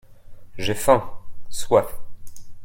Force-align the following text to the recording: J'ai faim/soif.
J'ai 0.57 0.73
faim/soif. 0.73 1.95